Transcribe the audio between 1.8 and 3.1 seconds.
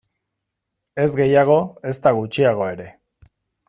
ezta gutxiago ere.